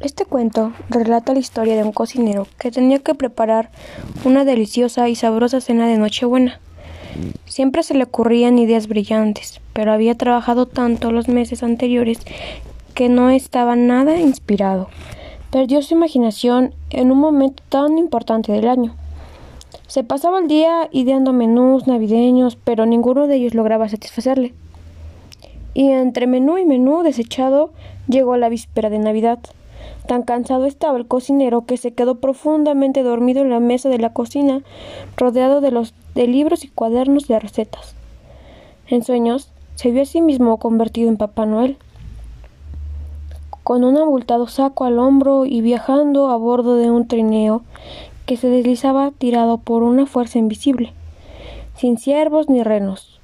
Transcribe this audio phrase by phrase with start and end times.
[0.00, 3.70] Este cuento relata la historia de un cocinero que tenía que preparar
[4.24, 6.60] una deliciosa y sabrosa cena de Nochebuena.
[7.46, 12.20] Siempre se le ocurrían ideas brillantes, pero había trabajado tanto los meses anteriores
[12.94, 14.88] que no estaba nada inspirado.
[15.50, 18.94] Perdió su imaginación en un momento tan importante del año.
[19.88, 24.54] Se pasaba el día ideando menús navideños, pero ninguno de ellos lograba satisfacerle.
[25.74, 27.72] Y entre menú y menú desechado
[28.06, 29.40] llegó la víspera de Navidad.
[30.08, 34.14] Tan cansado estaba el cocinero que se quedó profundamente dormido en la mesa de la
[34.14, 34.62] cocina,
[35.18, 37.94] rodeado de los de libros y cuadernos de recetas.
[38.86, 41.76] En sueños se vio a sí mismo convertido en Papá Noel,
[43.62, 47.60] con un abultado saco al hombro y viajando a bordo de un trineo
[48.24, 50.94] que se deslizaba tirado por una fuerza invisible,
[51.76, 53.20] sin ciervos ni renos.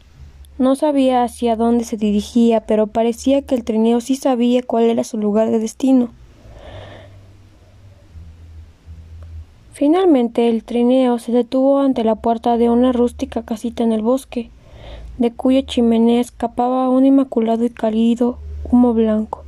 [0.58, 5.02] No sabía hacia dónde se dirigía, pero parecía que el trineo sí sabía cuál era
[5.02, 6.10] su lugar de destino.
[9.74, 14.48] Finalmente el trineo se detuvo ante la puerta de una rústica casita en el bosque,
[15.18, 18.38] de cuya chimenea escapaba un inmaculado y cálido
[18.70, 19.42] humo blanco.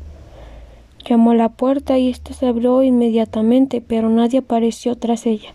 [1.09, 5.55] Llamó a la puerta y ésta se abrió inmediatamente, pero nadie apareció tras ella.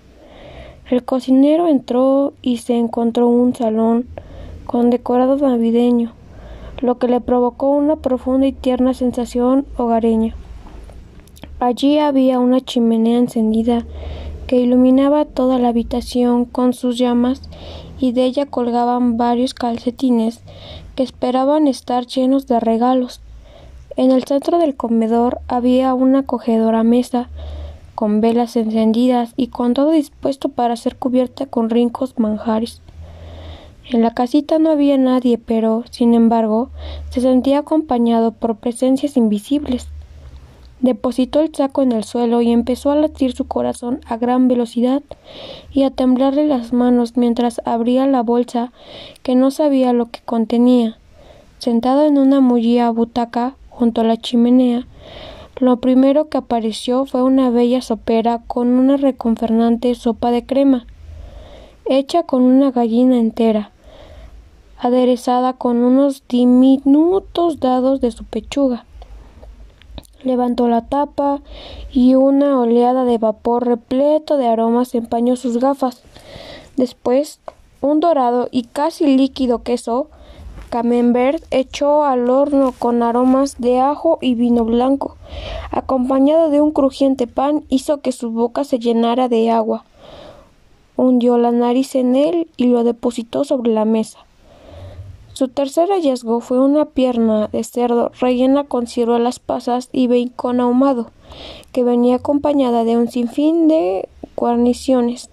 [0.90, 4.06] El cocinero entró y se encontró un salón
[4.66, 6.14] con decorado navideño,
[6.80, 10.34] lo que le provocó una profunda y tierna sensación hogareña.
[11.60, 13.86] Allí había una chimenea encendida
[14.52, 17.42] que iluminaba toda la habitación con sus llamas
[18.02, 20.42] y de ella colgaban varios calcetines
[20.94, 23.22] que esperaban estar llenos de regalos.
[23.96, 27.30] En el centro del comedor había una acogedora mesa
[27.96, 32.82] con velas encendidas y con todo dispuesto para ser cubierta con rincos manjares.
[33.90, 36.72] En la casita no había nadie, pero, sin embargo,
[37.10, 39.88] se sentía acompañado por presencias invisibles.
[40.82, 45.04] Depositó el saco en el suelo y empezó a latir su corazón a gran velocidad
[45.72, 48.72] y a temblarle las manos mientras abría la bolsa
[49.22, 50.98] que no sabía lo que contenía.
[51.60, 54.88] Sentado en una mullida butaca junto a la chimenea,
[55.60, 60.88] lo primero que apareció fue una bella sopera con una reconfernante sopa de crema,
[61.86, 63.70] hecha con una gallina entera,
[64.80, 68.86] aderezada con unos diminutos dados de su pechuga
[70.24, 71.42] Levantó la tapa
[71.92, 76.04] y una oleada de vapor repleto de aromas empañó sus gafas.
[76.78, 77.40] Después,
[77.82, 80.10] un dorado y casi líquido queso
[80.72, 85.18] camembert echó al horno con aromas de ajo y vino blanco,
[85.70, 89.84] acompañado de un crujiente pan, hizo que su boca se llenara de agua.
[90.96, 94.20] Hundió la nariz en él y lo depositó sobre la mesa.
[95.42, 101.10] Su tercer hallazgo fue una pierna de cerdo rellena con ciruelas pasas y bacon ahumado,
[101.72, 105.32] que venía acompañada de un sinfín de guarniciones.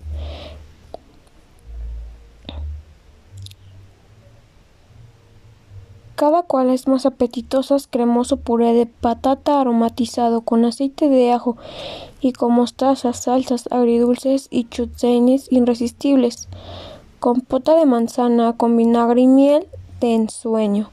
[6.16, 11.58] Cada cual es más apetitosa cremoso puré de patata aromatizado con aceite de ajo
[12.22, 16.48] y con mostazas, salsas agridulces y chutzenes irresistibles,
[17.20, 19.66] compota de manzana con vinagre y miel
[20.00, 20.90] de ensueño.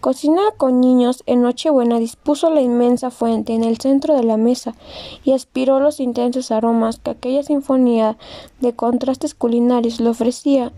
[0.00, 4.74] Cocinada con niños, en Nochebuena dispuso la inmensa fuente en el centro de la mesa
[5.24, 8.16] y aspiró los intensos aromas que aquella sinfonía
[8.60, 10.70] de contrastes culinarios le ofrecía.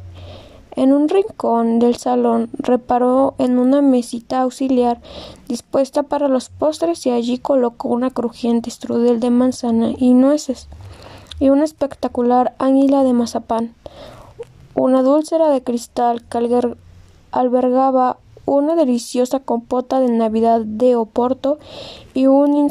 [0.74, 5.02] En un rincón del salón reparó en una mesita auxiliar
[5.48, 10.68] dispuesta para los postres y allí colocó una crujiente strudel de manzana y nueces
[11.40, 13.74] y una espectacular águila de mazapán,
[14.74, 16.38] una dulcera de cristal que
[17.32, 21.58] albergaba una deliciosa compota de Navidad de Oporto
[22.14, 22.70] y un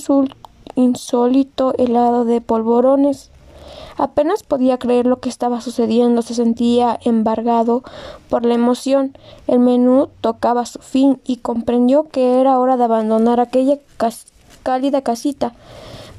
[0.75, 3.31] insólito helado de polvorones.
[3.97, 7.84] Apenas podía creer lo que estaba sucediendo, se sentía embargado
[8.30, 9.16] por la emoción.
[9.46, 13.78] El menú tocaba su fin y comprendió que era hora de abandonar aquella
[14.64, 15.53] cálida casita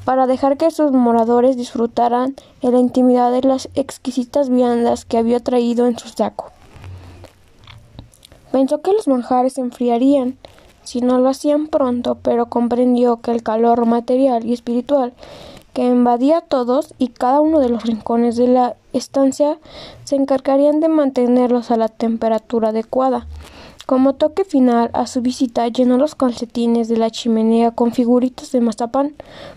[0.05, 5.41] para dejar que sus moradores disfrutaran en la intimidad de las exquisitas viandas que había
[5.41, 6.51] traído en su saco.
[8.52, 10.37] Pensó que los manjares se enfriarían
[10.82, 15.12] si no lo hacían pronto, pero comprendió que el calor material y espiritual
[15.73, 19.58] que invadía todos y cada uno de los rincones de la estancia
[20.05, 23.26] se encargarían de mantenerlos a la temperatura adecuada.
[23.87, 28.61] Como toque final a su visita llenó los calcetines de la chimenea con figuritas de
[28.61, 29.14] mazapán,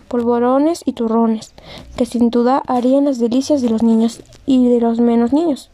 [0.08, 1.52] polvorones y turrones,
[1.96, 5.70] que sin duda harían las delicias de los niños y de los menos niños.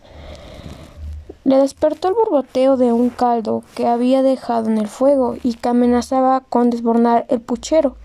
[1.44, 5.70] Le despertó el borboteo de un caldo que había dejado en el fuego y que
[5.70, 7.96] amenazaba con desbornar el puchero.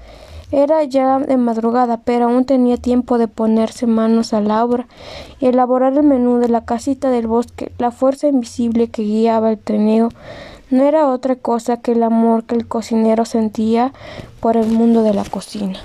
[0.52, 4.88] Era ya de madrugada, pero aún tenía tiempo de ponerse manos a la obra
[5.40, 7.72] y elaborar el menú de la casita del bosque.
[7.78, 10.10] La fuerza invisible que guiaba el trineo
[10.70, 13.92] no era otra cosa que el amor que el cocinero sentía
[14.40, 15.80] por el mundo de la cocina.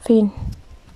[0.00, 0.32] Fin.